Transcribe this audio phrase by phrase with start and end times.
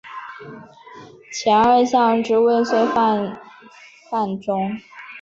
[1.31, 3.39] 前二项之未遂犯
[4.09, 4.47] 罚之。